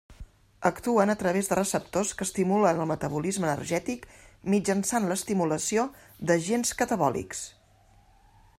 Actuen 0.67 1.11
a 1.13 1.15
través 1.23 1.49
de 1.49 1.57
receptors 1.59 2.13
que 2.21 2.25
estimulen 2.29 2.81
el 2.85 2.89
metabolisme 2.93 3.47
energètic 3.49 4.07
mitjançant 4.55 5.05
l'estimulació 5.11 5.85
de 6.31 6.39
gens 6.49 6.73
catabòlics. 6.81 7.45